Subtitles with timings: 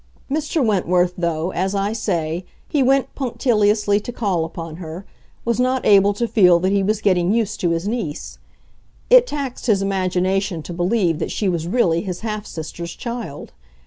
[0.31, 0.65] Mr.
[0.65, 5.05] Wentworth, though, as I say, he went punctiliously to call upon her,
[5.45, 8.39] was not able to feel that he was getting used to his niece.
[9.11, 13.53] It taxed his imagination to believe that she was really his half sister's child.